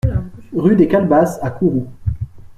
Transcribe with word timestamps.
Rue 0.55 0.75
des 0.75 0.87
Calebasses 0.87 1.37
à 1.43 1.51
Kourou 1.51 1.87